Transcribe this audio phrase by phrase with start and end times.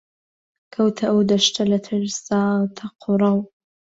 [0.73, 2.41] کەوتە ئەو دەشتە لە ترسا
[2.77, 3.37] تەق و ڕەو